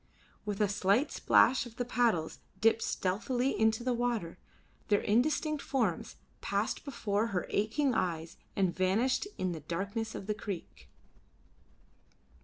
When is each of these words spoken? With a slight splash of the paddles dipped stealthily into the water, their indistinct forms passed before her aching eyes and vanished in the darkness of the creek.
With 0.47 0.59
a 0.61 0.67
slight 0.67 1.11
splash 1.11 1.67
of 1.67 1.75
the 1.75 1.85
paddles 1.85 2.39
dipped 2.59 2.81
stealthily 2.81 3.51
into 3.59 3.83
the 3.83 3.93
water, 3.93 4.39
their 4.87 5.01
indistinct 5.01 5.61
forms 5.61 6.15
passed 6.41 6.83
before 6.83 7.27
her 7.27 7.45
aching 7.51 7.93
eyes 7.93 8.35
and 8.55 8.75
vanished 8.75 9.27
in 9.37 9.51
the 9.51 9.59
darkness 9.59 10.15
of 10.15 10.25
the 10.25 10.33
creek. 10.33 10.89